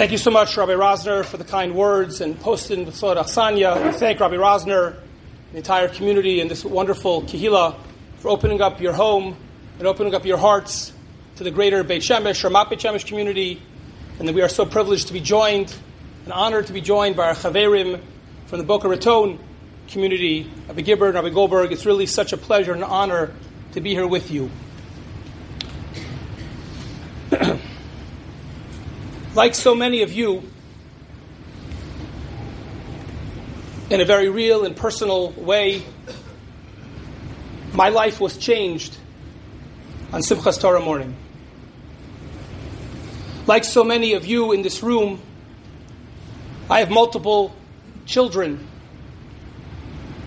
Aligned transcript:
Thank 0.00 0.12
you 0.12 0.16
so 0.16 0.30
much, 0.30 0.56
Rabbi 0.56 0.72
Rosner, 0.72 1.26
for 1.26 1.36
the 1.36 1.44
kind 1.44 1.74
words 1.74 2.22
and 2.22 2.40
posting 2.40 2.86
the 2.86 2.90
Tzod 2.90 3.18
Achsanya. 3.18 3.84
We 3.84 3.92
thank 3.92 4.18
Rabbi 4.18 4.36
Rosner, 4.36 4.96
the 5.52 5.58
entire 5.58 5.88
community, 5.88 6.40
and 6.40 6.50
this 6.50 6.64
wonderful 6.64 7.20
Kehila 7.24 7.76
for 8.16 8.30
opening 8.30 8.62
up 8.62 8.80
your 8.80 8.94
home 8.94 9.36
and 9.76 9.86
opening 9.86 10.14
up 10.14 10.24
your 10.24 10.38
hearts 10.38 10.94
to 11.36 11.44
the 11.44 11.50
greater 11.50 11.84
Beit 11.84 12.00
Shemesh, 12.00 12.48
Ramat 12.48 12.70
Beit 12.70 12.78
Shemesh 12.78 13.04
community, 13.06 13.60
and 14.18 14.26
that 14.26 14.34
we 14.34 14.40
are 14.40 14.48
so 14.48 14.64
privileged 14.64 15.08
to 15.08 15.12
be 15.12 15.20
joined 15.20 15.76
and 16.24 16.32
honored 16.32 16.68
to 16.68 16.72
be 16.72 16.80
joined 16.80 17.14
by 17.14 17.26
our 17.26 17.34
Chaverim 17.34 18.00
from 18.46 18.58
the 18.58 18.64
Boca 18.64 18.88
Raton 18.88 19.38
community, 19.88 20.50
Rabbi 20.68 20.80
Gibber 20.80 21.08
and 21.08 21.14
Rabbi 21.16 21.28
Goldberg. 21.28 21.72
It's 21.72 21.84
really 21.84 22.06
such 22.06 22.32
a 22.32 22.38
pleasure 22.38 22.72
and 22.72 22.82
honor 22.82 23.34
to 23.72 23.82
be 23.82 23.90
here 23.90 24.06
with 24.06 24.30
you. 24.30 24.50
Like 29.40 29.54
so 29.54 29.74
many 29.74 30.02
of 30.02 30.12
you, 30.12 30.42
in 33.88 34.02
a 34.02 34.04
very 34.04 34.28
real 34.28 34.66
and 34.66 34.76
personal 34.76 35.30
way, 35.30 35.82
my 37.72 37.88
life 37.88 38.20
was 38.20 38.36
changed 38.36 38.98
on 40.12 40.20
Simchas 40.20 40.60
Torah 40.60 40.84
morning. 40.84 41.16
Like 43.46 43.64
so 43.64 43.82
many 43.82 44.12
of 44.12 44.26
you 44.26 44.52
in 44.52 44.60
this 44.60 44.82
room, 44.82 45.22
I 46.68 46.80
have 46.80 46.90
multiple 46.90 47.56
children 48.04 48.68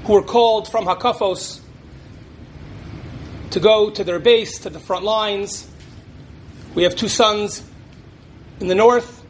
who 0.06 0.14
were 0.14 0.24
called 0.24 0.68
from 0.68 0.86
Hakafos 0.86 1.60
to 3.52 3.60
go 3.60 3.92
to 3.92 4.04
their 4.04 4.18
base, 4.18 4.58
to 4.62 4.72
the 4.72 4.80
front 4.80 5.06
lines. 5.06 5.70
We 6.74 6.82
have 6.82 6.96
two 6.96 7.10
sons 7.10 7.62
in 8.60 8.68
the 8.68 8.76
north 8.76 9.26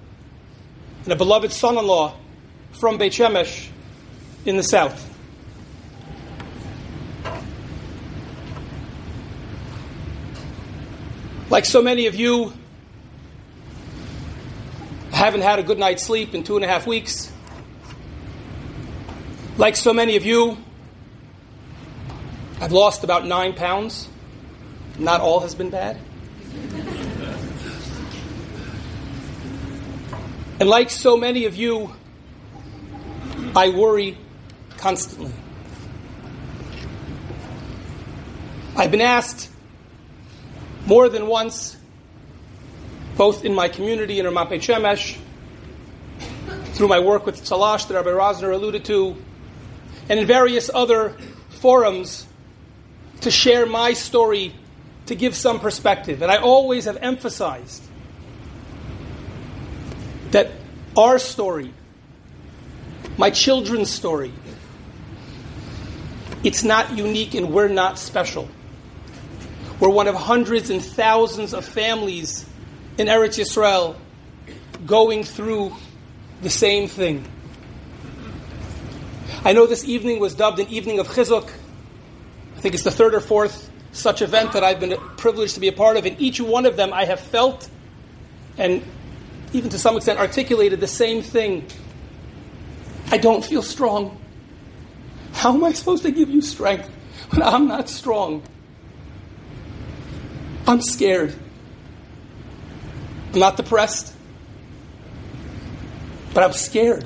and 1.03 1.13
a 1.13 1.15
beloved 1.15 1.51
son 1.51 1.77
in 1.77 1.85
law 1.85 2.15
from 2.71 2.97
Beit 2.97 3.13
Shemesh 3.13 3.69
in 4.45 4.57
the 4.57 4.63
south. 4.63 5.09
Like 11.49 11.65
so 11.65 11.81
many 11.81 12.07
of 12.07 12.15
you, 12.15 12.52
I 15.11 15.17
haven't 15.17 15.41
had 15.41 15.59
a 15.59 15.63
good 15.63 15.77
night's 15.77 16.02
sleep 16.02 16.33
in 16.33 16.43
two 16.43 16.55
and 16.55 16.65
a 16.65 16.67
half 16.67 16.87
weeks. 16.87 17.31
Like 19.58 19.75
so 19.75 19.93
many 19.93 20.15
of 20.15 20.25
you, 20.25 20.58
I've 22.59 22.71
lost 22.71 23.03
about 23.03 23.27
nine 23.27 23.53
pounds. 23.53 24.09
Not 24.97 25.21
all 25.21 25.41
has 25.41 25.53
been 25.53 25.69
bad. 25.69 25.97
And 30.64 30.69
like 30.69 30.89
so 30.89 31.17
many 31.17 31.44
of 31.44 31.58
you, 31.58 31.94
I 33.53 33.67
worry 33.67 34.17
constantly. 34.78 35.33
I've 38.78 38.89
been 38.89 39.02
asked 39.02 39.50
more 40.86 41.09
than 41.09 41.28
once, 41.28 41.75
both 43.17 43.44
in 43.44 43.53
my 43.53 43.67
community 43.67 44.22
in 44.22 44.25
Ramat 44.25 44.52
Beit 44.52 45.17
through 46.75 46.88
my 46.88 47.00
work 47.02 47.25
with 47.25 47.44
Tzalash 47.44 47.89
that 47.89 47.95
Rabbi 47.95 48.11
Rosner 48.11 48.53
alluded 48.53 48.86
to, 48.86 49.22
and 50.08 50.17
in 50.17 50.25
various 50.25 50.72
other 50.73 51.17
forums 51.59 52.25
to 53.20 53.30
share 53.30 53.66
my 53.66 53.92
story, 53.92 54.55
to 55.08 55.16
give 55.16 55.36
some 55.36 55.59
perspective. 55.59 56.22
And 56.22 56.31
I 56.31 56.38
always 56.38 56.86
have 56.86 56.95
emphasized 57.02 57.83
that 60.33 60.52
our 60.97 61.19
story, 61.19 61.73
my 63.17 63.30
children's 63.30 63.89
story, 63.89 64.31
it's 66.43 66.64
not 66.64 66.98
unique 66.98 67.33
and 67.33 67.52
we're 67.52 67.70
not 67.70 67.98
special. 67.98 68.49
We're 69.80 69.89
one 69.89 70.08
of 70.08 70.15
hundreds 70.15 70.70
and 70.70 70.83
thousands 70.83 71.54
of 71.54 71.65
families 71.65 72.45
in 72.98 73.08
Eretz 73.08 73.39
Yisrael 73.39 73.95
going 74.86 75.23
through 75.23 75.73
the 76.42 76.49
same 76.49 76.87
thing. 76.87 77.25
I 79.45 79.54
know 79.54 79.65
this 79.65 79.83
evening 79.86 80.20
was 80.20 80.36
dubbed 80.36 80.60
an 80.60 80.67
evening 80.70 80.99
of 80.99 81.08
chizuk. 81.08 81.49
I 82.55 82.60
think 82.60 82.75
it's 82.75 82.83
the 82.83 82.92
third 82.92 83.14
or 83.14 83.20
fourth 83.20 83.70
such 83.92 84.21
event 84.21 84.54
that 84.54 84.64
I've 84.64 84.80
been 84.80 84.98
privileged 85.17 85.55
to 85.55 85.60
be 85.60 85.67
a 85.67 85.73
part 85.73 85.98
of. 85.98 86.05
And 86.05 86.20
each 86.21 86.39
one 86.39 86.65
of 86.65 86.75
them 86.75 86.93
I 86.93 87.05
have 87.05 87.20
felt 87.20 87.70
and 88.58 88.83
even 89.53 89.69
to 89.69 89.80
some 89.80 89.95
extent 89.95 90.19
articulated 90.19 90.80
the 90.80 90.87
same 90.87 91.21
thing. 91.21 91.65
I 93.11 93.17
don't 93.17 93.45
feel 93.45 93.61
strong. 93.61 94.19
How 95.33 95.53
am 95.53 95.64
I 95.64 95.73
supposed 95.73 96.03
to 96.03 96.11
give 96.11 96.30
you 96.30 96.41
strength 96.41 96.89
when 97.30 97.43
I'm 97.43 97.67
not 97.67 97.87
strong? 97.87 98.43
I'm 100.65 100.81
scared. 100.81 101.36
I'm 103.33 103.39
not 103.39 103.58
depressed, 103.58 104.15
but 106.33 106.43
I'm 106.43 106.53
scared. 106.53 107.05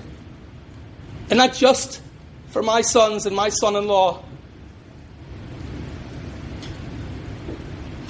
And 1.29 1.37
not 1.37 1.53
just 1.53 2.01
for 2.49 2.61
my 2.63 2.81
sons 2.81 3.25
and 3.25 3.35
my 3.35 3.49
son 3.49 3.75
in 3.75 3.87
law. 3.87 4.23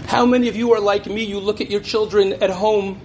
How 0.07 0.25
many 0.25 0.47
of 0.47 0.55
you 0.55 0.73
are 0.73 0.79
like 0.79 1.05
me? 1.05 1.23
You 1.23 1.39
look 1.39 1.61
at 1.61 1.69
your 1.69 1.81
children 1.81 2.33
at 2.33 2.49
home. 2.49 3.01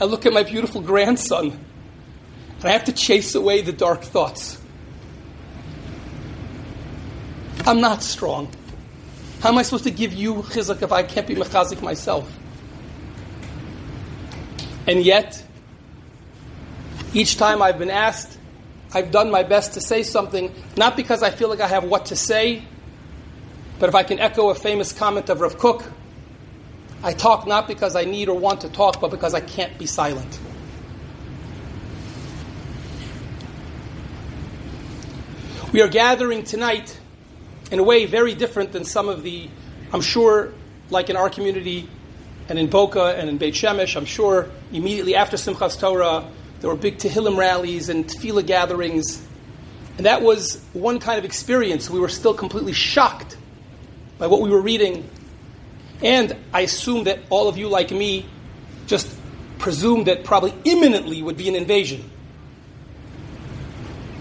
I 0.00 0.04
look 0.04 0.24
at 0.24 0.32
my 0.32 0.42
beautiful 0.42 0.80
grandson, 0.80 1.50
and 1.50 2.64
I 2.64 2.70
have 2.70 2.84
to 2.84 2.92
chase 2.92 3.34
away 3.34 3.60
the 3.60 3.72
dark 3.72 4.02
thoughts. 4.02 4.58
I'm 7.66 7.82
not 7.82 8.02
strong. 8.02 8.50
How 9.40 9.50
am 9.50 9.58
I 9.58 9.62
supposed 9.62 9.84
to 9.84 9.90
give 9.90 10.14
you 10.14 10.36
chizuk 10.36 10.80
if 10.82 10.90
I 10.90 11.02
can't 11.02 11.26
be 11.26 11.34
mechazik 11.34 11.82
myself? 11.82 12.34
And 14.86 15.04
yet, 15.04 15.44
each 17.12 17.36
time 17.36 17.60
I've 17.60 17.78
been 17.78 17.90
asked, 17.90 18.38
I've 18.92 19.10
done 19.10 19.30
my 19.30 19.42
best 19.42 19.74
to 19.74 19.80
say 19.80 20.02
something, 20.02 20.54
not 20.76 20.96
because 20.96 21.22
I 21.22 21.30
feel 21.30 21.48
like 21.48 21.60
I 21.60 21.68
have 21.68 21.84
what 21.84 22.06
to 22.06 22.16
say, 22.16 22.62
but 23.78 23.88
if 23.90 23.94
I 23.94 24.02
can 24.02 24.18
echo 24.18 24.48
a 24.48 24.54
famous 24.54 24.92
comment 24.92 25.28
of 25.28 25.40
Rav 25.40 25.58
Kook, 25.58 25.84
I 27.02 27.12
talk 27.12 27.46
not 27.46 27.66
because 27.66 27.96
I 27.96 28.04
need 28.04 28.28
or 28.28 28.38
want 28.38 28.60
to 28.62 28.68
talk, 28.68 29.00
but 29.00 29.10
because 29.10 29.32
I 29.32 29.40
can't 29.40 29.76
be 29.78 29.86
silent. 29.86 30.38
We 35.72 35.80
are 35.82 35.88
gathering 35.88 36.42
tonight 36.44 36.98
in 37.70 37.78
a 37.78 37.82
way 37.82 38.04
very 38.04 38.34
different 38.34 38.72
than 38.72 38.84
some 38.84 39.08
of 39.08 39.22
the, 39.22 39.48
I'm 39.92 40.00
sure, 40.00 40.52
like 40.90 41.08
in 41.08 41.16
our 41.16 41.30
community 41.30 41.88
and 42.48 42.58
in 42.58 42.68
Boca 42.68 43.14
and 43.16 43.28
in 43.28 43.38
Beit 43.38 43.54
Shemesh, 43.54 43.96
I'm 43.96 44.04
sure 44.04 44.50
immediately 44.72 45.14
after 45.14 45.36
Simchas 45.36 45.78
Torah, 45.78 46.28
there 46.60 46.68
were 46.68 46.76
big 46.76 46.98
Tehillim 46.98 47.36
rallies 47.36 47.88
and 47.88 48.04
tefillah 48.04 48.44
gatherings. 48.44 49.24
And 49.96 50.06
that 50.06 50.22
was 50.22 50.60
one 50.72 50.98
kind 50.98 51.18
of 51.18 51.24
experience. 51.24 51.88
We 51.88 52.00
were 52.00 52.08
still 52.08 52.34
completely 52.34 52.72
shocked 52.72 53.36
by 54.18 54.26
what 54.26 54.40
we 54.40 54.50
were 54.50 54.60
reading. 54.60 55.08
And 56.02 56.36
I 56.52 56.62
assume 56.62 57.04
that 57.04 57.20
all 57.28 57.48
of 57.48 57.58
you, 57.58 57.68
like 57.68 57.90
me, 57.90 58.26
just 58.86 59.08
presumed 59.58 60.06
that 60.06 60.24
probably 60.24 60.54
imminently 60.64 61.22
would 61.22 61.36
be 61.36 61.48
an 61.48 61.54
invasion. 61.54 62.10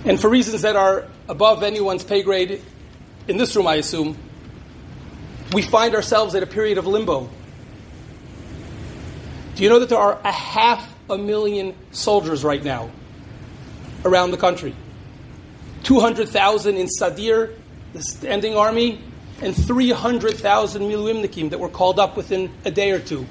And 0.05 0.19
for 0.19 0.29
reasons 0.29 0.61
that 0.61 0.75
are 0.75 1.07
above 1.27 1.63
anyone's 1.63 2.03
pay 2.03 2.23
grade, 2.23 2.61
in 3.27 3.37
this 3.37 3.55
room, 3.55 3.67
I 3.67 3.75
assume, 3.75 4.17
we 5.53 5.61
find 5.61 5.95
ourselves 5.95 6.35
at 6.35 6.43
a 6.43 6.47
period 6.47 6.77
of 6.77 6.87
limbo. 6.87 7.29
Do 9.55 9.63
you 9.63 9.69
know 9.69 9.79
that 9.79 9.89
there 9.89 9.99
are 9.99 10.19
a 10.23 10.31
half 10.31 10.95
a 11.09 11.17
million 11.17 11.75
soldiers 11.91 12.43
right 12.43 12.63
now 12.63 12.91
around 14.05 14.31
the 14.31 14.37
country? 14.37 14.75
200,000 15.83 16.77
in 16.77 16.87
Sadir, 16.87 17.55
the 17.93 18.01
standing 18.01 18.55
army, 18.55 19.01
and 19.41 19.55
300,000 19.55 20.81
miluimnikim 20.81 21.51
that 21.51 21.59
were 21.59 21.69
called 21.69 21.99
up 21.99 22.17
within 22.17 22.51
a 22.65 22.71
day 22.71 22.91
or 22.91 22.99
two. 22.99 23.25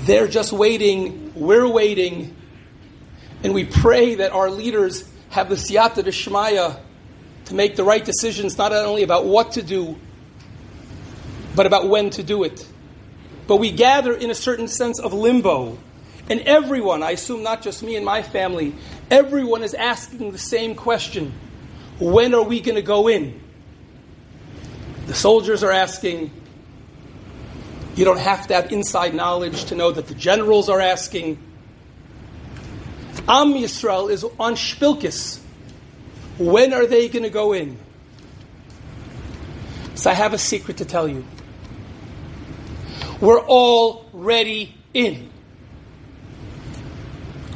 They're 0.00 0.26
just 0.26 0.52
waiting, 0.52 1.32
we're 1.34 1.68
waiting, 1.68 2.34
and 3.42 3.54
we 3.54 3.64
pray 3.64 4.16
that 4.16 4.32
our 4.32 4.50
leaders 4.50 5.08
have 5.30 5.48
the 5.48 5.54
siyata 5.54 6.02
d'shmaya 6.02 6.80
to 7.44 7.54
make 7.54 7.76
the 7.76 7.84
right 7.84 8.04
decisions, 8.04 8.58
not 8.58 8.72
only 8.72 9.02
about 9.02 9.24
what 9.24 9.52
to 9.52 9.62
do, 9.62 9.98
but 11.54 11.66
about 11.66 11.88
when 11.88 12.10
to 12.10 12.22
do 12.22 12.44
it. 12.44 12.66
But 13.46 13.56
we 13.56 13.70
gather 13.70 14.12
in 14.12 14.30
a 14.30 14.34
certain 14.34 14.68
sense 14.68 14.98
of 14.98 15.12
limbo. 15.12 15.78
And 16.30 16.40
everyone, 16.40 17.02
I 17.02 17.12
assume 17.12 17.42
not 17.42 17.62
just 17.62 17.82
me 17.82 17.96
and 17.96 18.04
my 18.04 18.22
family, 18.22 18.74
everyone 19.10 19.62
is 19.62 19.72
asking 19.72 20.32
the 20.32 20.38
same 20.38 20.74
question 20.74 21.32
when 21.98 22.34
are 22.34 22.42
we 22.42 22.60
going 22.60 22.76
to 22.76 22.82
go 22.82 23.08
in? 23.08 23.40
The 25.06 25.14
soldiers 25.14 25.62
are 25.64 25.72
asking, 25.72 26.30
You 27.96 28.04
don't 28.04 28.20
have 28.20 28.46
to 28.48 28.54
have 28.54 28.72
inside 28.72 29.14
knowledge 29.14 29.66
to 29.66 29.74
know 29.74 29.90
that 29.90 30.06
the 30.06 30.14
generals 30.14 30.68
are 30.68 30.80
asking. 30.80 31.38
Am 33.28 33.52
Yisrael 33.52 34.10
is 34.10 34.24
on 34.38 34.54
Shpilkis. 34.54 35.40
When 36.38 36.72
are 36.72 36.86
they 36.86 37.08
going 37.08 37.24
to 37.24 37.30
go 37.30 37.52
in? 37.52 37.78
So 39.96 40.10
I 40.10 40.14
have 40.14 40.32
a 40.32 40.38
secret 40.38 40.76
to 40.76 40.84
tell 40.84 41.08
you. 41.08 41.24
We're 43.20 43.40
already 43.40 44.74
in. 44.94 45.30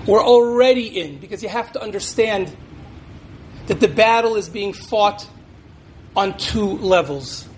We're 0.06 0.24
already 0.24 0.98
in 0.98 1.18
because 1.18 1.42
you 1.42 1.48
have 1.48 1.70
to 1.72 1.82
understand 1.82 2.56
that 3.66 3.80
the 3.80 3.88
battle 3.88 4.36
is 4.36 4.48
being 4.48 4.72
fought 4.72 5.28
on 6.16 6.36
two 6.36 6.66
levels. 6.78 7.48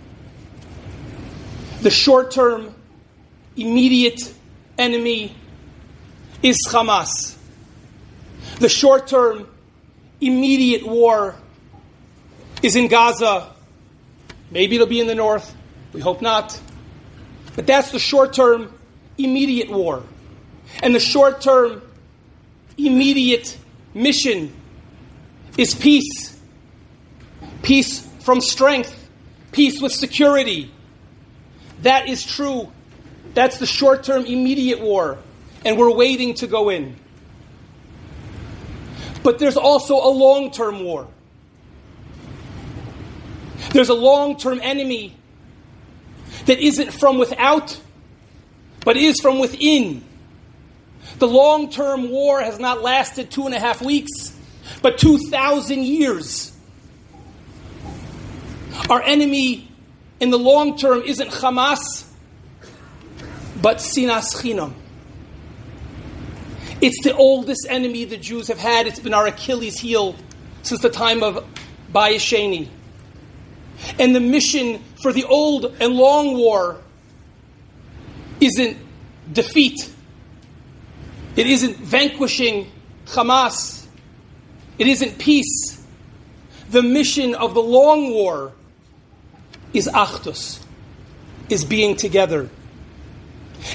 The 1.80 1.90
short 1.90 2.30
term, 2.30 2.74
immediate 3.56 4.32
enemy 4.78 5.34
is 6.42 6.56
Hamas. 6.68 7.36
The 8.58 8.68
short 8.68 9.06
term, 9.06 9.48
immediate 10.20 10.86
war 10.86 11.36
is 12.62 12.76
in 12.76 12.88
Gaza. 12.88 13.52
Maybe 14.50 14.76
it'll 14.76 14.86
be 14.86 15.00
in 15.00 15.06
the 15.06 15.14
north. 15.14 15.54
We 15.92 16.00
hope 16.00 16.22
not. 16.22 16.58
But 17.56 17.66
that's 17.66 17.90
the 17.90 17.98
short 17.98 18.32
term, 18.32 18.72
immediate 19.18 19.70
war. 19.70 20.02
And 20.82 20.94
the 20.94 21.00
short 21.00 21.40
term, 21.40 21.82
immediate 22.76 23.56
mission 23.94 24.52
is 25.56 25.74
peace. 25.74 26.38
Peace 27.62 28.06
from 28.20 28.40
strength, 28.40 29.08
peace 29.52 29.80
with 29.80 29.92
security. 29.92 30.70
That 31.82 32.08
is 32.08 32.24
true. 32.24 32.70
That's 33.34 33.58
the 33.58 33.66
short 33.66 34.04
term, 34.04 34.24
immediate 34.26 34.80
war. 34.80 35.18
And 35.64 35.78
we're 35.78 35.94
waiting 35.94 36.34
to 36.34 36.46
go 36.46 36.68
in. 36.68 36.96
But 39.22 39.38
there's 39.38 39.56
also 39.56 39.94
a 39.96 40.10
long 40.10 40.50
term 40.50 40.84
war. 40.84 41.08
There's 43.70 43.88
a 43.88 43.94
long 43.94 44.36
term 44.36 44.60
enemy 44.62 45.16
that 46.46 46.60
isn't 46.60 46.92
from 46.92 47.18
without, 47.18 47.80
but 48.84 48.96
is 48.96 49.20
from 49.20 49.38
within. 49.38 50.04
The 51.18 51.28
long 51.28 51.70
term 51.70 52.10
war 52.10 52.40
has 52.40 52.58
not 52.58 52.82
lasted 52.82 53.30
two 53.30 53.46
and 53.46 53.54
a 53.54 53.58
half 53.58 53.80
weeks, 53.80 54.33
but 54.82 54.98
2,000 54.98 55.82
years. 55.84 56.52
Our 58.90 59.02
enemy 59.02 59.70
in 60.20 60.30
the 60.30 60.38
long 60.38 60.76
term 60.76 61.02
isn't 61.02 61.30
Hamas, 61.30 62.06
but 63.60 63.78
Sinas 63.78 64.34
Chinam. 64.36 64.74
It's 66.80 67.02
the 67.02 67.16
oldest 67.16 67.66
enemy 67.68 68.04
the 68.04 68.16
Jews 68.16 68.48
have 68.48 68.58
had. 68.58 68.86
It's 68.86 68.98
been 68.98 69.14
our 69.14 69.26
Achilles 69.26 69.78
heel 69.78 70.16
since 70.62 70.80
the 70.80 70.90
time 70.90 71.22
of 71.22 71.44
Bayis 71.92 72.16
Sheni. 72.16 72.68
And 73.98 74.14
the 74.14 74.20
mission 74.20 74.82
for 75.02 75.12
the 75.12 75.24
old 75.24 75.76
and 75.80 75.94
long 75.94 76.36
war 76.36 76.82
isn't 78.40 78.76
defeat. 79.32 79.90
It 81.36 81.46
isn't 81.46 81.76
vanquishing 81.76 82.70
Hamas. 83.06 83.83
It 84.78 84.86
isn't 84.86 85.18
peace. 85.18 85.82
The 86.70 86.82
mission 86.82 87.34
of 87.34 87.54
the 87.54 87.62
long 87.62 88.10
war 88.10 88.52
is 89.72 89.88
achdus, 89.88 90.60
is 91.48 91.64
being 91.64 91.96
together. 91.96 92.48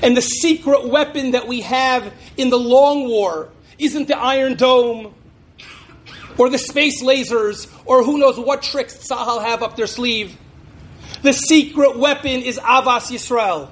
And 0.03 0.15
the 0.15 0.21
secret 0.21 0.87
weapon 0.87 1.31
that 1.31 1.47
we 1.47 1.61
have 1.61 2.13
in 2.37 2.49
the 2.49 2.59
long 2.59 3.07
war 3.07 3.49
isn't 3.77 4.07
the 4.07 4.17
Iron 4.17 4.55
Dome 4.55 5.13
or 6.37 6.49
the 6.49 6.57
space 6.57 7.03
lasers 7.03 7.71
or 7.85 8.03
who 8.03 8.17
knows 8.17 8.39
what 8.39 8.61
tricks 8.61 8.97
Tzahal 8.97 9.43
have 9.43 9.63
up 9.63 9.75
their 9.75 9.87
sleeve. 9.87 10.37
The 11.21 11.33
secret 11.33 11.97
weapon 11.97 12.41
is 12.41 12.57
Ahavas 12.57 13.11
Yisrael. 13.11 13.69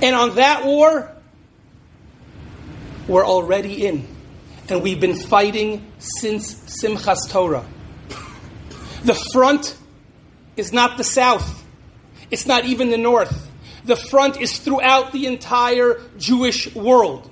And 0.00 0.14
on 0.14 0.36
that 0.36 0.64
war, 0.64 1.12
we're 3.08 3.26
already 3.26 3.86
in. 3.86 4.06
And 4.68 4.82
we've 4.82 5.00
been 5.00 5.16
fighting 5.16 5.90
since 5.98 6.54
Simchas 6.54 7.28
Torah. 7.30 7.64
The 9.02 9.14
front 9.32 9.76
is 10.56 10.72
not 10.72 10.98
the 10.98 11.04
south, 11.04 11.64
it's 12.30 12.46
not 12.46 12.66
even 12.66 12.90
the 12.90 12.98
north. 12.98 13.46
The 13.84 13.96
front 13.96 14.38
is 14.38 14.58
throughout 14.58 15.12
the 15.12 15.26
entire 15.26 16.02
Jewish 16.18 16.74
world. 16.74 17.30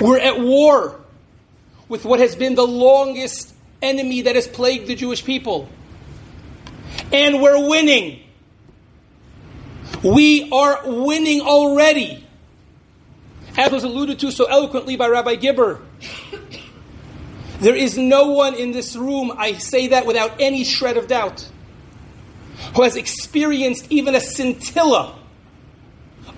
We're 0.00 0.18
at 0.18 0.38
war 0.38 1.00
with 1.88 2.04
what 2.04 2.20
has 2.20 2.36
been 2.36 2.56
the 2.56 2.66
longest 2.66 3.54
enemy 3.80 4.22
that 4.22 4.34
has 4.34 4.46
plagued 4.46 4.86
the 4.86 4.94
Jewish 4.94 5.24
people. 5.24 5.68
And 7.10 7.40
we're 7.40 7.68
winning. 7.68 8.20
We 10.02 10.50
are 10.52 10.82
winning 10.84 11.40
already. 11.40 12.19
As 13.60 13.70
was 13.70 13.84
alluded 13.84 14.18
to 14.20 14.30
so 14.30 14.46
eloquently 14.46 14.96
by 14.96 15.06
Rabbi 15.08 15.34
Gibber. 15.34 15.82
There 17.60 17.76
is 17.76 17.98
no 17.98 18.28
one 18.28 18.54
in 18.54 18.72
this 18.72 18.96
room, 18.96 19.34
I 19.36 19.52
say 19.52 19.88
that 19.88 20.06
without 20.06 20.40
any 20.40 20.64
shred 20.64 20.96
of 20.96 21.08
doubt, 21.08 21.46
who 22.74 22.84
has 22.84 22.96
experienced 22.96 23.86
even 23.90 24.14
a 24.14 24.20
scintilla 24.22 25.14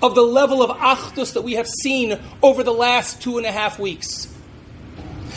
of 0.03 0.17
the 0.17 0.23
level 0.23 0.65
of 0.65 0.77
achdus 0.79 1.35
that 1.35 1.43
we 1.43 1.53
have 1.53 1.69
seen 1.69 2.19
over 2.43 2.65
the 2.65 2.73
last 2.73 3.23
two 3.23 3.39
and 3.39 3.47
a 3.47 3.53
half 3.53 3.79
weeks. 3.79 4.27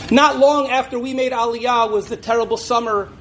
Not 0.09 0.39
long 0.39 0.71
after 0.71 0.97
we 0.97 1.13
made 1.13 1.33
Aliyah 1.33 1.91
was 1.91 2.07
the 2.07 2.17
terrible 2.17 2.57
summer 2.57 3.11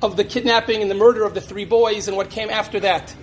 of 0.00 0.16
the 0.16 0.24
kidnapping 0.24 0.80
and 0.80 0.90
the 0.90 0.94
murder 0.94 1.24
of 1.24 1.34
the 1.34 1.42
three 1.42 1.66
boys 1.66 2.08
and 2.08 2.16
what 2.16 2.30
came 2.30 2.48
after 2.48 2.80
that. 2.80 3.14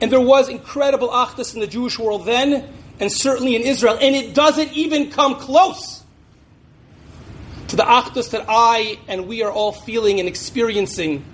And 0.00 0.10
there 0.10 0.20
was 0.20 0.48
incredible 0.48 1.10
achdus 1.10 1.54
in 1.54 1.60
the 1.60 1.68
Jewish 1.68 1.96
world 1.96 2.26
then, 2.26 2.72
and 3.00 3.12
certainly 3.12 3.56
in 3.56 3.62
Israel, 3.62 3.98
and 4.00 4.14
it 4.14 4.34
doesn't 4.34 4.72
even 4.72 5.10
come 5.10 5.36
close 5.36 6.02
to 7.68 7.76
the 7.76 7.82
achdus 7.82 8.30
that 8.30 8.46
I 8.48 8.98
and 9.08 9.26
we 9.26 9.42
are 9.42 9.50
all 9.50 9.72
feeling 9.72 10.20
and 10.20 10.28
experiencing 10.28 11.24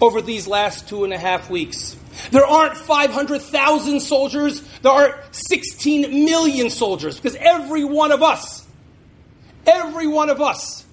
over 0.00 0.22
these 0.22 0.46
last 0.46 0.88
two 0.88 1.04
and 1.04 1.12
a 1.12 1.18
half 1.18 1.50
weeks. 1.50 1.96
There 2.30 2.46
aren't 2.46 2.76
500,000 2.76 4.00
soldiers, 4.00 4.62
there 4.82 4.92
are 4.92 5.22
16 5.30 6.24
million 6.24 6.70
soldiers, 6.70 7.16
because 7.16 7.36
every 7.36 7.84
one 7.84 8.10
of 8.10 8.22
us, 8.22 8.66
every 9.66 10.06
one 10.06 10.30
of 10.30 10.40
us 10.40 10.84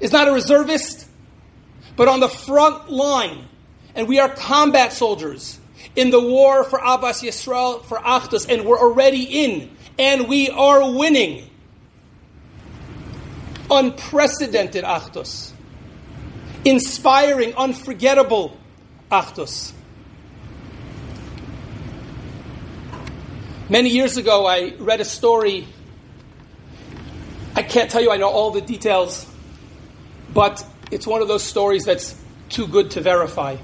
is 0.00 0.12
not 0.12 0.28
a 0.28 0.32
reservist, 0.32 1.06
but 1.96 2.08
on 2.08 2.20
the 2.20 2.28
front 2.28 2.90
line. 2.90 3.46
And 3.94 4.06
we 4.06 4.20
are 4.20 4.28
combat 4.28 4.92
soldiers 4.92 5.58
in 5.96 6.10
the 6.10 6.20
war 6.20 6.64
for 6.64 6.78
Ahavas 6.78 7.22
Yisrael, 7.22 7.84
for 7.84 7.98
Achdus, 7.98 8.48
and 8.48 8.64
we're 8.64 8.78
already 8.78 9.22
in, 9.44 9.70
and 9.98 10.28
we 10.28 10.48
are 10.50 10.90
winning 10.90 11.48
unprecedented 13.70 14.84
Achdus, 14.84 15.52
inspiring, 16.64 17.54
unforgettable 17.54 18.56
Achdus. 19.10 19.72
Many 23.68 23.90
years 23.90 24.16
ago, 24.16 24.46
I 24.46 24.74
read 24.78 25.00
a 25.00 25.04
story. 25.04 25.68
I 27.54 27.62
can't 27.62 27.88
tell 27.90 28.02
you 28.02 28.10
I 28.10 28.16
know 28.16 28.28
all 28.28 28.50
the 28.50 28.60
details, 28.60 29.26
but 30.34 30.66
it's 30.90 31.06
one 31.06 31.22
of 31.22 31.28
those 31.28 31.44
stories 31.44 31.84
that's 31.84 32.20
too 32.48 32.66
good 32.66 32.90
to 32.92 33.00
verify. 33.00 33.56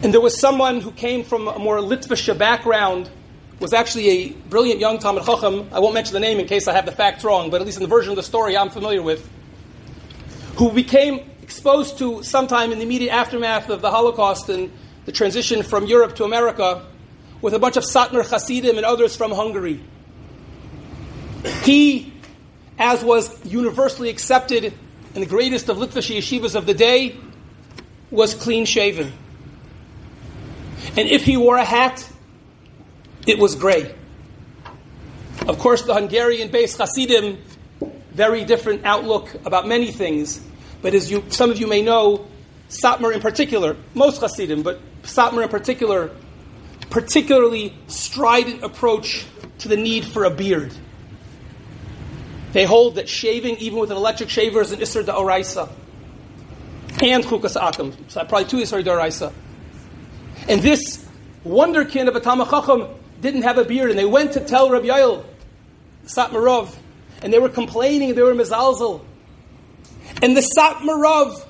And 0.00 0.14
there 0.14 0.20
was 0.20 0.38
someone 0.38 0.80
who 0.80 0.92
came 0.92 1.24
from 1.24 1.48
a 1.48 1.58
more 1.58 1.78
Litvisha 1.78 2.38
background 2.38 3.10
was 3.58 3.72
actually 3.72 4.08
a 4.08 4.28
brilliant 4.30 4.78
young 4.78 5.00
Talmud 5.00 5.24
Chacham. 5.24 5.68
I 5.72 5.80
won't 5.80 5.94
mention 5.94 6.14
the 6.14 6.20
name 6.20 6.38
in 6.38 6.46
case 6.46 6.68
I 6.68 6.72
have 6.72 6.86
the 6.86 6.92
facts 6.92 7.24
wrong, 7.24 7.50
but 7.50 7.60
at 7.60 7.66
least 7.66 7.78
in 7.78 7.82
the 7.82 7.88
version 7.88 8.10
of 8.10 8.16
the 8.16 8.22
story 8.22 8.56
I'm 8.56 8.70
familiar 8.70 9.02
with, 9.02 9.28
who 10.56 10.70
became 10.70 11.28
exposed 11.42 11.98
to 11.98 12.22
sometime 12.22 12.70
in 12.70 12.78
the 12.78 12.84
immediate 12.84 13.12
aftermath 13.12 13.70
of 13.70 13.80
the 13.80 13.90
Holocaust 13.90 14.48
and 14.48 14.70
the 15.04 15.10
transition 15.10 15.64
from 15.64 15.86
Europe 15.86 16.14
to 16.16 16.24
America 16.24 16.86
with 17.40 17.54
a 17.54 17.58
bunch 17.58 17.76
of 17.76 17.82
Satmar 17.82 18.24
Hasidim 18.24 18.76
and 18.76 18.86
others 18.86 19.16
from 19.16 19.32
Hungary. 19.32 19.80
He, 21.64 22.12
as 22.78 23.02
was 23.02 23.44
universally 23.44 24.10
accepted 24.10 24.72
in 25.14 25.20
the 25.20 25.26
greatest 25.26 25.68
of 25.68 25.78
Litvish 25.78 26.16
yeshivas 26.16 26.54
of 26.54 26.66
the 26.66 26.74
day, 26.74 27.16
was 28.12 28.34
clean 28.34 28.64
shaven. 28.64 29.12
And 30.96 31.08
if 31.08 31.24
he 31.24 31.36
wore 31.36 31.56
a 31.56 31.64
hat, 31.64 32.08
it 33.26 33.38
was 33.38 33.54
gray. 33.54 33.94
Of 35.46 35.58
course, 35.58 35.82
the 35.82 35.94
Hungarian 35.94 36.50
based 36.50 36.78
Hasidim, 36.78 37.38
very 38.12 38.44
different 38.44 38.84
outlook 38.84 39.34
about 39.44 39.68
many 39.68 39.92
things. 39.92 40.40
But 40.82 40.94
as 40.94 41.10
you, 41.10 41.24
some 41.28 41.50
of 41.50 41.58
you 41.58 41.66
may 41.66 41.82
know, 41.82 42.26
Satmar 42.68 43.14
in 43.14 43.20
particular, 43.20 43.76
most 43.94 44.20
Hasidim, 44.20 44.62
but 44.62 44.80
Satmar 45.02 45.44
in 45.44 45.48
particular, 45.48 46.10
particularly 46.90 47.74
strident 47.86 48.62
approach 48.62 49.26
to 49.58 49.68
the 49.68 49.76
need 49.76 50.04
for 50.04 50.24
a 50.24 50.30
beard. 50.30 50.74
They 52.52 52.64
hold 52.64 52.94
that 52.96 53.08
shaving, 53.08 53.56
even 53.56 53.78
with 53.78 53.90
an 53.90 53.96
electric 53.96 54.30
shaver, 54.30 54.60
is 54.62 54.72
an 54.72 54.80
Isser 54.80 55.04
Da'oraisa. 55.04 55.68
And 57.02 57.22
Chukas 57.22 57.60
Akum. 57.60 57.94
So 58.08 58.24
probably 58.24 58.46
two 58.46 58.56
Isser 58.58 58.82
Da'oraisa. 58.82 59.32
And 60.48 60.62
this 60.62 61.06
wonderkin 61.44 62.08
of 62.08 62.16
a 62.16 62.20
Talmud 62.20 62.88
didn't 63.20 63.42
have 63.42 63.58
a 63.58 63.64
beard, 63.64 63.90
and 63.90 63.98
they 63.98 64.06
went 64.06 64.32
to 64.32 64.40
tell 64.40 64.70
Rabbi 64.70 64.86
Yoel, 64.86 65.24
Satmarov, 66.06 66.74
and 67.22 67.32
they 67.32 67.38
were 67.38 67.50
complaining, 67.50 68.14
they 68.14 68.22
were 68.22 68.34
mizalzel. 68.34 69.04
And 70.22 70.36
the 70.36 70.40
Satmar 70.40 70.96
Rov, 70.96 71.44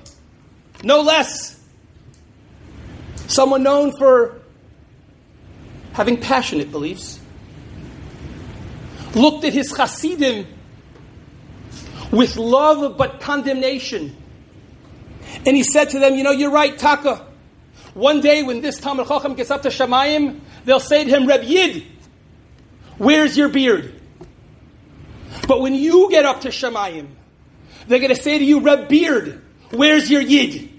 no 0.83 1.01
less, 1.01 1.61
someone 3.29 3.63
known 3.63 3.97
for 3.97 4.41
having 5.93 6.21
passionate 6.21 6.73
beliefs, 6.73 7.21
looked 9.15 9.45
at 9.45 9.53
his 9.53 9.71
Hasidim 9.71 10.47
with 12.11 12.37
love 12.37 12.97
but 12.97 13.21
condemnation. 13.21 14.17
And 15.47 15.57
he 15.57 15.63
said 15.63 15.91
to 15.91 15.99
them, 15.99 16.17
You 16.17 16.25
know, 16.25 16.31
you're 16.33 16.51
right, 16.51 16.77
Taka. 16.77 17.28
One 17.99 18.21
day 18.21 18.45
when 18.45 18.61
this 18.61 18.79
Talmud 18.79 19.09
Chacham 19.09 19.35
gets 19.35 19.51
up 19.51 19.63
to 19.63 19.71
Shemayim, 19.71 20.39
they'll 20.65 20.79
say 20.79 21.03
to 21.03 21.11
him, 21.11 21.27
Reb 21.27 21.43
Yid, 21.43 21.85
where's 22.97 23.37
your 23.37 23.49
beard? 23.49 23.93
But 25.49 25.61
when 25.61 25.75
you 25.75 26.09
get 26.09 26.25
up 26.25 26.43
to 26.43 26.51
Shemayim, 26.51 27.09
they're 27.89 27.99
going 27.99 28.15
to 28.15 28.23
say 28.23 28.39
to 28.39 28.45
you, 28.45 28.61
Reb 28.61 28.89
Beard, 28.89 29.43
where's 29.71 30.09
your 30.09 30.21
Yid? 30.21 30.71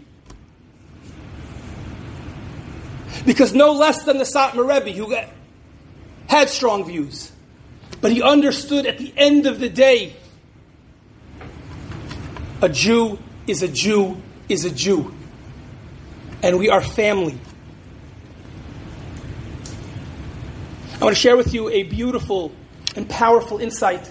Because 3.26 3.54
no 3.54 3.74
less 3.74 4.04
than 4.04 4.18
the 4.18 4.24
Satmar 4.24 4.66
Rebbe, 4.66 4.92
who 4.98 5.14
had 6.28 6.50
strong 6.50 6.86
views, 6.86 7.34
but 8.00 8.14
he 8.14 8.24
understood 8.24 8.86
at 8.86 8.98
the 8.98 9.14
end 9.18 9.46
of 9.46 9.60
the 9.60 9.68
day, 9.68 10.16
a 12.62 12.70
Jew 12.70 13.20
is 13.46 13.62
a 13.62 13.68
Jew 13.68 14.22
is 14.48 14.64
a 14.64 14.72
Jew. 14.72 15.14
And 16.42 16.58
we 16.58 16.70
are 16.70 16.82
family. 16.82 17.38
I 21.00 21.04
want 21.06 21.16
to 21.16 21.22
share 21.22 21.38
with 21.38 21.54
you 21.54 21.70
a 21.70 21.84
beautiful 21.84 22.52
and 22.96 23.10
powerful 23.10 23.60
insight 23.60 24.10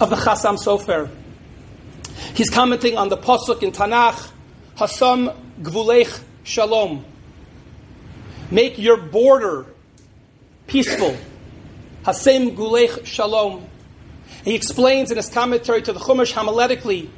of 0.00 0.10
the 0.10 0.16
Chassam 0.16 0.56
Sofer. 0.58 1.10
He's 2.34 2.50
commenting 2.50 2.96
on 2.96 3.08
the 3.08 3.16
Pasuk 3.16 3.62
in 3.62 3.72
Tanakh, 3.72 4.30
Hasam 4.76 5.36
Gvulech 5.62 6.22
Shalom. 6.44 7.04
Make 8.50 8.78
your 8.78 8.96
border 8.96 9.66
peaceful. 10.66 11.16
Hasam 12.04 12.56
Gvulech 12.56 13.06
Shalom. 13.06 13.66
He 14.44 14.54
explains 14.54 15.10
in 15.10 15.16
his 15.16 15.28
commentary 15.28 15.82
to 15.82 15.92
the 15.92 16.00
Chumash 16.00 16.32
homiletically 16.32 17.08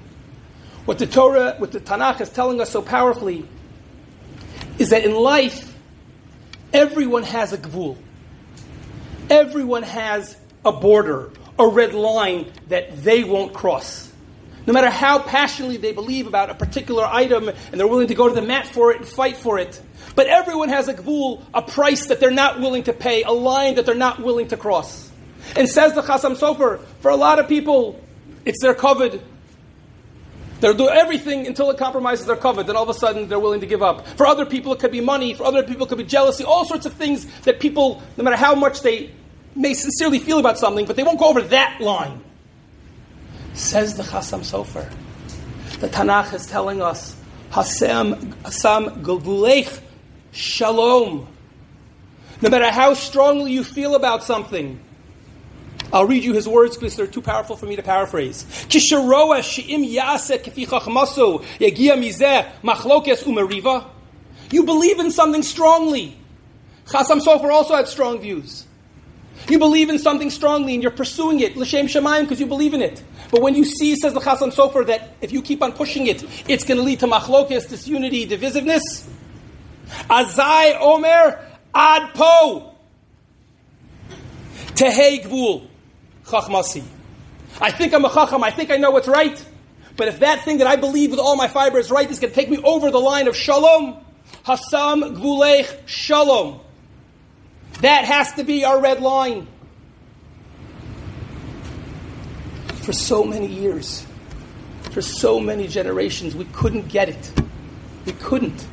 what 0.85 0.99
the 0.99 1.07
Torah, 1.07 1.55
what 1.59 1.73
the 1.73 1.81
Tanakh 1.81 2.21
is 2.21 2.29
telling 2.29 2.61
us 2.61 2.71
so 2.71 2.83
powerfully 2.83 3.49
is 4.79 4.91
that 4.91 5.05
in 5.05 5.15
life, 5.15 5.75
everyone 6.73 7.23
has 7.23 7.53
a 7.53 7.59
gvul. 7.59 7.97
Everyone 9.31 9.83
has 9.83 10.37
a 10.65 10.73
border, 10.73 11.31
a 11.59 11.67
red 11.67 11.95
line 11.95 12.53
that 12.69 13.03
they 13.03 13.25
won't 13.25 13.55
cross. 13.55 14.13
No 14.67 14.73
matter 14.73 14.91
how 14.91 15.19
passionately 15.19 15.77
they 15.77 15.93
believe 15.93 16.27
about 16.27 16.49
a 16.51 16.55
particular 16.55 17.05
item 17.05 17.49
and 17.49 17.79
they're 17.79 17.87
willing 17.87 18.09
to 18.09 18.15
go 18.15 18.29
to 18.29 18.35
the 18.35 18.43
mat 18.43 18.67
for 18.67 18.93
it 18.93 18.99
and 18.99 19.07
fight 19.07 19.37
for 19.37 19.59
it. 19.59 19.81
But 20.15 20.27
everyone 20.27 20.71
has 20.71 20.89
a 20.89 20.95
gvul, 20.95 21.43
a 21.53 21.61
price 21.61 22.07
that 22.07 22.19
they're 22.19 22.31
not 22.31 22.61
willing 22.61 22.85
to 22.85 22.93
pay, 22.93 23.25
a 23.25 23.31
line 23.31 23.75
that 23.75 23.85
they're 23.85 23.95
not 23.95 24.21
willing 24.21 24.49
to 24.49 24.57
cross. 24.57 25.11
And 25.55 25.69
says 25.69 25.95
the 25.95 26.03
Chassam 26.03 26.37
Sofer, 26.37 26.81
for 27.01 27.11
a 27.11 27.17
lot 27.17 27.39
of 27.39 27.49
people, 27.49 28.01
it's 28.45 28.63
their 28.63 28.75
kavod, 28.75 29.21
They'll 30.61 30.75
do 30.75 30.89
everything 30.89 31.47
until 31.47 31.71
it 31.71 31.79
compromises 31.79 32.27
their 32.27 32.37
kavod. 32.37 32.67
Then 32.67 32.77
all 32.77 32.85
of 32.85 32.89
a 32.89 32.95
sudden 32.95 33.29
they're 33.29 33.39
willing 33.39 33.61
to 33.61 33.67
give 33.67 33.83
up. 33.83 34.07
For 34.17 34.27
other 34.27 34.47
people, 34.47 34.73
it 34.73 34.79
could 34.79 34.93
be 34.93 35.01
money. 35.01 35.35
For 35.35 35.45
other 35.45 35.63
people, 35.63 35.87
it 35.87 35.89
could 35.89 35.99
be 35.99 36.05
jealousy. 36.05 36.45
All 36.45 36.65
sorts 36.65 36.87
of 36.87 36.95
things 36.95 37.27
that 37.43 37.61
people, 37.61 38.03
no 38.17 38.25
matter 38.25 38.37
how 38.37 38.55
much 38.55 38.83
they 38.83 39.11
may 39.55 39.75
sincerely 39.75 40.19
feel 40.19 40.39
about 40.39 40.59
something, 40.59 40.87
but 40.87 40.97
they 40.97 41.03
won't 41.03 41.19
go 41.19 41.29
over 41.29 41.43
that 41.43 41.81
line. 41.81 42.21
Says 43.55 43.97
the 43.97 44.03
Chassam 44.03 44.41
Sofer. 44.41 44.91
The 45.81 45.89
Tanakh 45.89 46.33
is 46.35 46.47
telling 46.47 46.81
us, 46.83 47.17
Hasam, 47.51 48.35
Hasam 48.43 49.03
Gulvulech 49.03 49.81
Shalom. 50.33 51.29
No 52.41 52.51
matter 52.51 52.71
how 52.71 52.95
strongly 52.95 53.53
you 53.53 53.63
feel 53.63 53.95
about 53.95 54.25
something, 54.25 54.81
I'll 55.95 56.07
read 56.07 56.25
you 56.25 56.35
his 56.35 56.49
words 56.49 56.77
because 56.77 56.97
they're 56.97 57.07
too 57.07 57.23
powerful 57.23 57.55
for 57.57 57.67
me 57.67 57.77
to 57.77 57.83
paraphrase. 57.83 58.45
You 64.51 64.65
believe 64.65 64.99
in 64.99 65.11
something 65.13 65.43
strongly. 65.45 66.17
Chassam 66.87 67.21
Sofer 67.21 67.51
also 67.53 67.77
had 67.77 67.87
strong 67.87 68.21
views. 68.21 68.67
You 69.49 69.61
believe 69.61 69.89
in 69.89 70.01
something 70.01 70.31
strongly 70.31 70.75
and 70.75 70.83
you're 70.83 70.91
pursuing 70.91 71.39
it, 71.39 71.57
l'shem 71.57 71.87
shemayim, 71.87 72.23
because 72.23 72.41
you 72.41 72.47
believe 72.47 72.75
in 72.75 72.83
it. 72.83 73.01
But 73.31 73.41
when 73.41 73.55
you 73.55 73.65
see, 73.65 73.95
says 73.95 74.15
the 74.15 74.21
Chassam 74.21 74.53
Sofer, 74.53 74.85
that 74.89 75.15
if 75.21 75.31
you 75.31 75.43
keep 75.43 75.63
on 75.63 75.73
pushing 75.73 76.09
it, 76.09 76.25
it's 76.49 76.65
going 76.65 76.79
to 76.79 76.83
lead 76.83 76.99
to 77.01 77.07
machlokes, 77.07 77.69
disunity, 77.69 78.27
divisiveness. 78.27 78.83
Azai 80.11 80.77
Omer 80.81 81.41
Ad 81.73 82.15
Po. 82.15 82.75
Tehei 84.75 85.23
chachmasi. 86.27 86.85
I 87.61 87.71
think 87.71 87.95
I'm 87.95 88.05
a 88.05 88.13
chacham, 88.13 88.43
I 88.43 88.51
think 88.51 88.71
I 88.71 88.77
know 88.77 88.91
what's 88.91 89.09
right, 89.09 89.43
but 89.97 90.09
if 90.09 90.21
that 90.21 90.45
thing 90.45 90.59
that 90.59 90.67
I 90.67 90.77
believe 90.77 91.11
with 91.11 91.21
all 91.21 91.37
my 91.37 91.49
fiber 91.49 91.79
is 91.79 91.91
right, 91.91 92.11
is 92.11 92.19
going 92.19 92.33
to 92.33 92.35
take 92.35 92.51
me 92.51 92.59
over 92.59 92.91
the 92.91 93.01
line 93.01 93.29
of 93.29 93.37
shalom, 93.37 93.97
hasam 94.45 95.17
gvulech 95.17 95.87
shalom. 95.87 96.61
That 97.81 98.05
has 98.05 98.33
to 98.35 98.45
be 98.45 98.65
our 98.65 98.81
red 98.81 99.01
line. 99.01 99.47
For 102.83 102.93
so 102.93 103.25
many 103.25 103.47
years, 103.47 104.05
for 104.91 105.01
so 105.01 105.41
many 105.41 105.69
generations, 105.69 106.35
we 106.35 106.45
couldn't 106.47 106.89
get 106.89 107.09
it. 107.09 107.33
We 108.05 108.13
couldn't. 108.13 108.67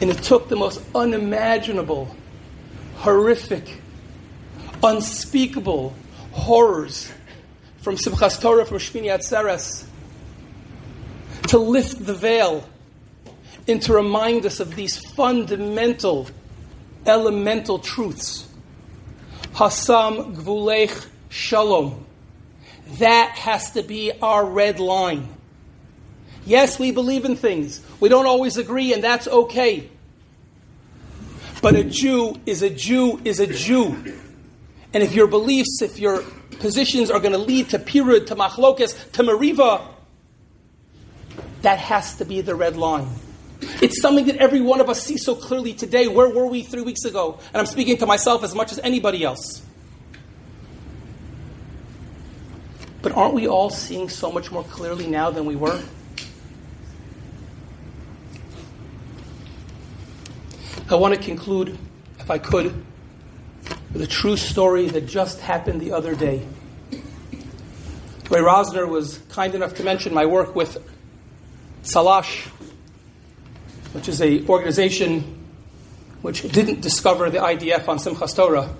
And 0.00 0.10
it 0.10 0.22
took 0.22 0.48
the 0.48 0.56
most 0.56 0.82
unimaginable, 0.94 2.14
horrific, 2.96 3.80
unspeakable 4.84 5.94
horrors 6.32 7.10
from 7.78 7.96
Simchas 7.96 8.40
Torah, 8.40 8.64
from 8.64 8.78
Shmini 8.78 9.06
Atzeres, 9.06 9.86
to 11.48 11.58
lift 11.58 12.04
the 12.04 12.14
veil 12.14 12.68
and 13.66 13.80
to 13.82 13.94
remind 13.94 14.44
us 14.44 14.60
of 14.60 14.74
these 14.74 14.98
fundamental, 15.12 16.28
elemental 17.06 17.78
truths. 17.78 18.46
Hasam 19.54 20.36
Gvulech 20.36 21.06
Shalom. 21.28 22.04
That 22.98 23.30
has 23.30 23.72
to 23.72 23.82
be 23.82 24.12
our 24.20 24.44
red 24.44 24.80
line. 24.80 25.28
Yes, 26.44 26.78
we 26.78 26.90
believe 26.90 27.24
in 27.24 27.36
things. 27.36 27.80
We 28.00 28.10
don't 28.10 28.26
always 28.26 28.58
agree, 28.58 28.92
and 28.92 29.02
that's 29.02 29.26
okay. 29.26 29.88
But 31.62 31.74
a 31.74 31.84
Jew 31.84 32.38
is 32.44 32.62
a 32.62 32.68
Jew 32.68 33.20
is 33.24 33.40
a 33.40 33.46
Jew. 33.46 33.96
And 34.94 35.02
if 35.02 35.12
your 35.12 35.26
beliefs, 35.26 35.82
if 35.82 35.98
your 35.98 36.22
positions 36.60 37.10
are 37.10 37.18
going 37.18 37.32
to 37.32 37.38
lead 37.38 37.70
to 37.70 37.78
pirud, 37.78 38.28
to 38.28 38.36
machlokes, 38.36 39.12
to 39.12 39.22
mariva, 39.22 39.86
that 41.62 41.78
has 41.78 42.16
to 42.18 42.24
be 42.24 42.40
the 42.40 42.54
red 42.54 42.76
line. 42.76 43.08
It's 43.82 44.00
something 44.00 44.26
that 44.26 44.36
every 44.36 44.60
one 44.60 44.80
of 44.80 44.88
us 44.88 45.02
sees 45.02 45.24
so 45.24 45.34
clearly 45.34 45.74
today. 45.74 46.06
Where 46.06 46.28
were 46.28 46.46
we 46.46 46.62
three 46.62 46.82
weeks 46.82 47.04
ago? 47.04 47.40
And 47.52 47.56
I'm 47.60 47.66
speaking 47.66 47.96
to 47.98 48.06
myself 48.06 48.44
as 48.44 48.54
much 48.54 48.70
as 48.70 48.78
anybody 48.78 49.24
else. 49.24 49.62
But 53.02 53.12
aren't 53.12 53.34
we 53.34 53.48
all 53.48 53.70
seeing 53.70 54.08
so 54.08 54.30
much 54.30 54.50
more 54.52 54.64
clearly 54.64 55.06
now 55.06 55.30
than 55.30 55.44
we 55.44 55.56
were? 55.56 55.82
I 60.88 60.94
want 60.94 61.14
to 61.14 61.20
conclude, 61.20 61.76
if 62.18 62.30
I 62.30 62.38
could, 62.38 62.84
with 63.94 64.02
a 64.02 64.06
true 64.08 64.36
story 64.36 64.88
that 64.88 65.06
just 65.06 65.40
happened 65.40 65.80
the 65.80 65.92
other 65.92 66.16
day. 66.16 66.44
Rav 68.28 68.66
Rosner 68.66 68.88
was 68.88 69.18
kind 69.30 69.54
enough 69.54 69.74
to 69.74 69.84
mention 69.84 70.12
my 70.12 70.26
work 70.26 70.56
with 70.56 70.76
Tzalash, 71.84 72.48
which 73.92 74.08
is 74.08 74.20
an 74.20 74.48
organization 74.48 75.46
which 76.22 76.42
didn't 76.42 76.80
discover 76.80 77.30
the 77.30 77.38
IDF 77.38 77.86
on 77.86 77.98
Simchas 77.98 78.34
Torah. 78.34 78.74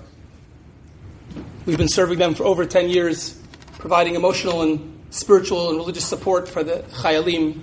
We've 1.65 1.77
been 1.77 1.87
serving 1.87 2.19
them 2.19 2.35
for 2.35 2.43
over 2.43 2.65
10 2.65 2.89
years, 2.89 3.41
providing 3.77 4.15
emotional 4.15 4.63
and 4.63 5.05
spiritual 5.11 5.69
and 5.69 5.77
religious 5.77 6.05
support 6.05 6.49
for 6.49 6.63
the 6.63 6.83
Chayalim, 6.91 7.61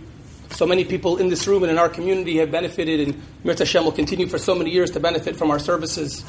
So 0.50 0.66
many 0.66 0.84
people 0.84 1.18
in 1.18 1.28
this 1.28 1.46
room 1.46 1.62
and 1.64 1.70
in 1.72 1.78
our 1.78 1.88
community 1.88 2.38
have 2.38 2.50
benefited, 2.50 3.00
and 3.00 3.22
Mirtzeh 3.44 3.60
Hashem 3.60 3.84
will 3.84 3.92
continue 3.92 4.26
for 4.26 4.38
so 4.38 4.54
many 4.54 4.70
years 4.70 4.90
to 4.92 5.00
benefit 5.00 5.36
from 5.36 5.50
our 5.50 5.58
services. 5.58 6.24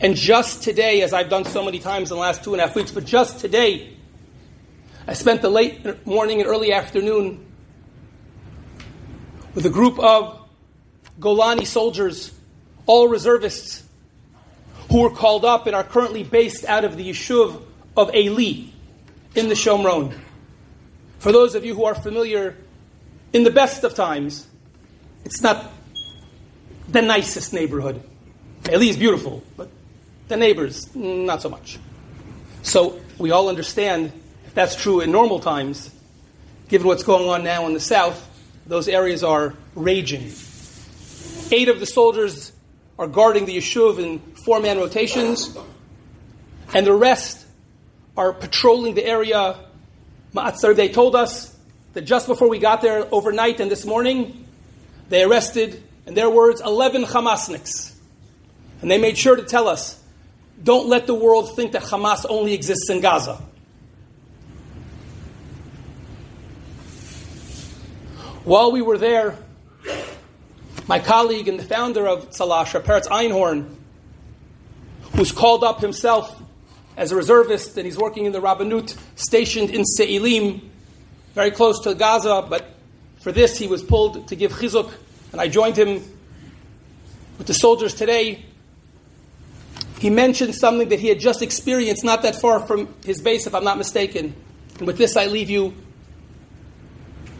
And 0.00 0.16
just 0.16 0.62
today, 0.62 1.02
as 1.02 1.12
I've 1.12 1.28
done 1.28 1.44
so 1.44 1.64
many 1.64 1.78
times 1.78 2.10
in 2.10 2.16
the 2.16 2.20
last 2.20 2.44
two 2.44 2.52
and 2.52 2.60
a 2.60 2.66
half 2.66 2.74
weeks, 2.74 2.90
but 2.90 3.04
just 3.04 3.38
today, 3.38 3.92
I 5.06 5.14
spent 5.14 5.42
the 5.42 5.50
late 5.50 6.06
morning 6.06 6.40
and 6.40 6.48
early 6.48 6.72
afternoon 6.72 7.44
with 9.54 9.66
a 9.66 9.70
group 9.70 9.98
of 9.98 10.48
Golani 11.20 11.66
soldiers, 11.66 12.32
all 12.86 13.08
reservists, 13.08 13.84
who 14.90 15.02
were 15.02 15.10
called 15.10 15.44
up 15.44 15.66
and 15.66 15.76
are 15.76 15.84
currently 15.84 16.22
based 16.22 16.64
out 16.64 16.84
of 16.84 16.96
the 16.96 17.10
Yishuv 17.10 17.62
of 17.96 18.14
Eli 18.14 18.68
in 19.34 19.48
the 19.48 19.54
Shomron. 19.54 20.18
For 21.18 21.32
those 21.32 21.54
of 21.54 21.64
you 21.64 21.74
who 21.74 21.84
are 21.84 21.94
familiar, 21.94 22.56
in 23.32 23.44
the 23.44 23.50
best 23.50 23.84
of 23.84 23.94
times, 23.94 24.46
it's 25.24 25.40
not 25.40 25.70
the 26.88 27.02
nicest 27.02 27.52
neighborhood. 27.52 28.02
Eli 28.70 28.86
is 28.86 28.96
beautiful, 28.96 29.42
but 29.56 29.68
the 30.28 30.36
neighbors, 30.36 30.94
not 30.94 31.42
so 31.42 31.48
much. 31.48 31.78
So 32.62 33.00
we 33.18 33.32
all 33.32 33.48
understand 33.48 34.12
if 34.46 34.54
that's 34.54 34.76
true 34.76 35.00
in 35.00 35.10
normal 35.10 35.40
times, 35.40 35.90
given 36.68 36.86
what's 36.86 37.02
going 37.02 37.28
on 37.28 37.42
now 37.42 37.66
in 37.66 37.74
the 37.74 37.80
south, 37.80 38.28
those 38.66 38.86
areas 38.86 39.24
are 39.24 39.54
raging. 39.74 40.32
Eight 41.50 41.68
of 41.68 41.80
the 41.80 41.86
soldiers 41.86 42.52
are 42.98 43.08
guarding 43.08 43.46
the 43.46 43.56
yeshuv 43.56 43.98
in 43.98 44.20
four 44.44 44.60
man 44.60 44.78
rotations, 44.78 45.56
and 46.72 46.86
the 46.86 46.94
rest 46.94 47.44
are 48.16 48.32
patrolling 48.32 48.94
the 48.94 49.04
area. 49.04 49.58
Ma'atzar, 50.34 50.76
they 50.76 50.88
told 50.88 51.16
us 51.16 51.54
that 51.94 52.02
just 52.02 52.26
before 52.26 52.48
we 52.48 52.58
got 52.58 52.80
there 52.80 53.06
overnight 53.12 53.60
and 53.60 53.70
this 53.70 53.84
morning, 53.84 54.46
they 55.08 55.24
arrested, 55.24 55.82
in 56.06 56.14
their 56.14 56.30
words, 56.30 56.60
11 56.60 57.04
Hamasniks. 57.04 57.91
And 58.82 58.90
they 58.90 58.98
made 58.98 59.16
sure 59.16 59.36
to 59.36 59.44
tell 59.44 59.68
us 59.68 59.98
don't 60.62 60.88
let 60.88 61.06
the 61.06 61.14
world 61.14 61.56
think 61.56 61.72
that 61.72 61.82
Hamas 61.82 62.26
only 62.28 62.52
exists 62.52 62.90
in 62.90 63.00
Gaza. 63.00 63.40
While 68.44 68.72
we 68.72 68.82
were 68.82 68.98
there, 68.98 69.38
my 70.88 70.98
colleague 70.98 71.48
and 71.48 71.58
the 71.58 71.64
founder 71.64 72.08
of 72.08 72.30
Tzalash, 72.30 72.80
Peretz 72.82 73.06
Einhorn, 73.06 73.76
who's 75.14 75.30
called 75.30 75.62
up 75.62 75.80
himself 75.80 76.42
as 76.96 77.12
a 77.12 77.16
reservist 77.16 77.76
and 77.76 77.86
he's 77.86 77.96
working 77.96 78.26
in 78.26 78.32
the 78.32 78.40
Rabbanut 78.40 78.96
stationed 79.14 79.70
in 79.70 79.82
Tze'elim, 79.82 80.60
very 81.34 81.50
close 81.50 81.80
to 81.84 81.94
Gaza, 81.94 82.44
but 82.48 82.74
for 83.20 83.32
this 83.32 83.56
he 83.56 83.68
was 83.68 83.82
pulled 83.82 84.28
to 84.28 84.36
give 84.36 84.52
chizuk, 84.52 84.92
and 85.30 85.40
I 85.40 85.48
joined 85.48 85.76
him 85.76 86.02
with 87.38 87.46
the 87.46 87.54
soldiers 87.54 87.94
today. 87.94 88.44
He 90.02 90.10
mentioned 90.10 90.56
something 90.56 90.88
that 90.88 90.98
he 90.98 91.06
had 91.06 91.20
just 91.20 91.42
experienced 91.42 92.02
not 92.02 92.22
that 92.22 92.34
far 92.34 92.58
from 92.66 92.92
his 93.04 93.20
base, 93.20 93.46
if 93.46 93.54
I'm 93.54 93.62
not 93.62 93.78
mistaken. 93.78 94.34
And 94.78 94.86
with 94.88 94.98
this, 94.98 95.16
I 95.16 95.26
leave 95.26 95.48
you 95.48 95.76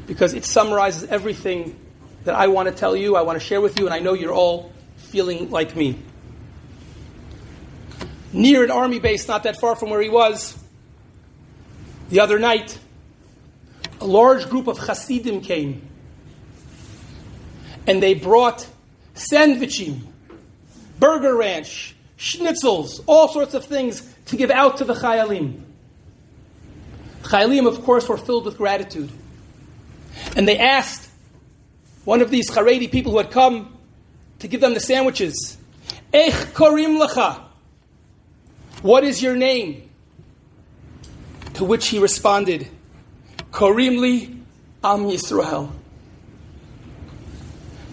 because 0.06 0.32
it 0.32 0.44
summarizes 0.44 1.10
everything 1.10 1.76
that 2.22 2.36
I 2.36 2.46
want 2.46 2.68
to 2.68 2.72
tell 2.72 2.94
you, 2.94 3.16
I 3.16 3.22
want 3.22 3.40
to 3.40 3.44
share 3.44 3.60
with 3.60 3.80
you, 3.80 3.86
and 3.86 3.92
I 3.92 3.98
know 3.98 4.12
you're 4.12 4.32
all 4.32 4.72
feeling 4.96 5.50
like 5.50 5.74
me. 5.74 5.98
Near 8.32 8.62
an 8.62 8.70
army 8.70 9.00
base, 9.00 9.26
not 9.26 9.42
that 9.42 9.58
far 9.58 9.74
from 9.74 9.90
where 9.90 10.00
he 10.00 10.08
was, 10.08 10.56
the 12.10 12.20
other 12.20 12.38
night, 12.38 12.78
a 14.00 14.06
large 14.06 14.48
group 14.48 14.68
of 14.68 14.78
Hasidim 14.78 15.40
came. 15.40 15.82
And 17.88 18.00
they 18.00 18.14
brought 18.14 18.68
sandwichim, 19.16 20.02
burger 21.00 21.34
ranch, 21.34 21.91
schnitzels, 22.22 23.02
all 23.06 23.26
sorts 23.26 23.52
of 23.52 23.64
things 23.64 24.08
to 24.26 24.36
give 24.36 24.50
out 24.50 24.76
to 24.76 24.84
the 24.84 24.94
Chayalim. 24.94 25.60
Chayalim, 27.22 27.66
of 27.66 27.82
course, 27.82 28.08
were 28.08 28.16
filled 28.16 28.44
with 28.44 28.56
gratitude. 28.56 29.10
And 30.36 30.46
they 30.46 30.58
asked 30.58 31.10
one 32.04 32.22
of 32.22 32.30
these 32.30 32.48
Haredi 32.48 32.90
people 32.90 33.10
who 33.10 33.18
had 33.18 33.32
come 33.32 33.76
to 34.38 34.48
give 34.48 34.60
them 34.60 34.74
the 34.74 34.80
sandwiches, 34.80 35.56
Ech 36.12 36.32
korim 36.54 37.04
lecha. 37.04 37.42
What 38.82 39.02
is 39.02 39.20
your 39.20 39.36
name? 39.36 39.88
To 41.54 41.64
which 41.64 41.88
he 41.88 41.98
responded, 41.98 42.68
Korim 43.50 43.98
li 43.98 44.36
Am 44.82 45.04
Yisrael. 45.04 45.70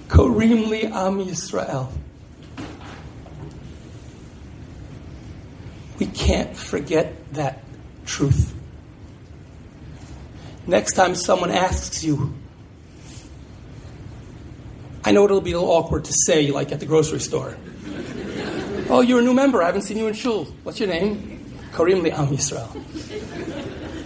Korim 0.08 0.70
li 0.70 0.86
Am 0.86 1.20
Yisrael. 1.20 1.92
Can't 6.20 6.56
forget 6.56 7.34
that 7.34 7.64
truth. 8.06 8.54
Next 10.68 10.94
time 10.94 11.16
someone 11.16 11.50
asks 11.50 12.04
you, 12.04 12.36
I 15.06 15.14
know 15.14 15.24
it'll 15.24 15.40
be 15.40 15.54
a 15.54 15.60
little 15.60 15.74
awkward 15.74 16.04
to 16.06 16.14
say, 16.14 16.52
like 16.52 16.74
at 16.74 16.82
the 16.82 16.86
grocery 16.86 17.22
store. 17.22 17.58
oh, 18.90 19.00
you're 19.00 19.22
a 19.22 19.24
new 19.24 19.34
member. 19.34 19.64
I 19.64 19.68
haven't 19.68 19.84
seen 19.84 19.98
you 19.98 20.08
in 20.08 20.14
shul. 20.14 20.44
What's 20.64 20.82
your 20.82 20.90
name? 20.90 21.40
Korim 21.72 22.04
li 22.04 22.12
Am 22.12 22.28
Yisrael. 22.28 22.70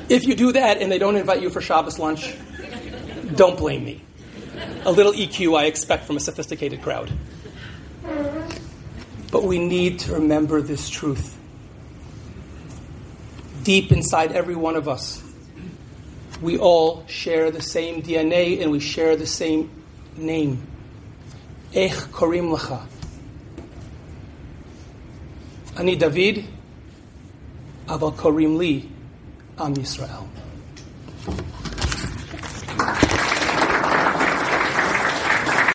If 0.08 0.28
you 0.28 0.36
do 0.36 0.52
that 0.52 0.78
and 0.84 0.92
they 0.92 1.00
don't 1.00 1.16
invite 1.16 1.42
you 1.42 1.50
for 1.50 1.62
Shabbos 1.62 1.98
lunch, 1.98 2.36
don't 3.36 3.58
blame 3.58 3.84
me. 3.84 4.04
A 4.86 4.92
little 4.92 5.14
EQ 5.14 5.58
I 5.58 5.66
expect 5.66 6.06
from 6.06 6.18
a 6.18 6.20
sophisticated 6.20 6.84
crowd. 6.84 7.12
But 9.32 9.46
we 9.46 9.58
need 9.58 9.98
to 10.02 10.14
remember 10.14 10.62
this 10.62 10.88
truth. 10.92 11.40
Deep 13.64 13.92
inside 13.92 14.32
every 14.34 14.56
one 14.56 14.76
of 14.76 14.88
us, 14.90 15.24
we 16.42 16.58
all 16.58 17.06
share 17.08 17.50
the 17.52 17.62
same 17.62 18.02
DNA 18.02 18.62
and 18.62 18.72
we 18.72 18.80
share 18.80 19.16
the 19.16 19.28
same 19.28 19.70
name. 20.18 20.68
Ech 21.74 21.94
korim 22.12 22.56
lecha. 22.56 22.86
Ani 25.78 25.96
David, 25.96 26.46
aval 27.88 28.14
korim 28.14 28.58
li 28.58 28.90
Am 29.58 29.74
Yisrael. 29.76 30.28